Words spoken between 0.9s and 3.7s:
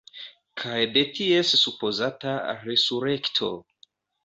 de ties supozata resurekto.